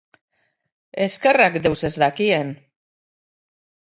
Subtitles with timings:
[1.07, 2.49] Eskerrak deus ez dakien!